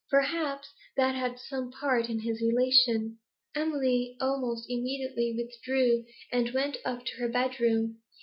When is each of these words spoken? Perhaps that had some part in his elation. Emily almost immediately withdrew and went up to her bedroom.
Perhaps 0.09 0.69
that 0.97 1.13
had 1.13 1.37
some 1.37 1.69
part 1.71 2.09
in 2.09 2.21
his 2.21 2.41
elation. 2.41 3.19
Emily 3.53 4.17
almost 4.19 4.65
immediately 4.67 5.31
withdrew 5.37 6.05
and 6.31 6.49
went 6.55 6.77
up 6.83 7.05
to 7.05 7.17
her 7.17 7.29
bedroom. 7.29 7.99